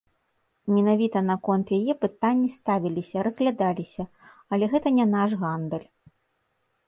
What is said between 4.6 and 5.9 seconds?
гэта не наш гандаль.